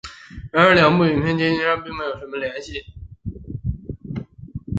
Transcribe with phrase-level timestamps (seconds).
[0.51, 2.83] 然而两部影片在情节上并没有什么联系。